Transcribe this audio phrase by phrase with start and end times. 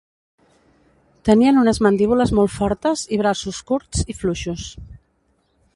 [1.29, 4.65] Tenien unes mandíbules molt fortes i braços curts i fluixos.